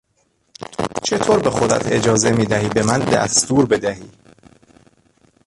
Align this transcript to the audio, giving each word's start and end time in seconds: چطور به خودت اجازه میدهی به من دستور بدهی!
چطور 1.03 1.39
به 1.39 1.49
خودت 1.49 1.91
اجازه 1.91 2.31
میدهی 2.31 2.69
به 2.69 2.83
من 2.83 2.99
دستور 2.99 3.65
بدهی! 3.65 4.09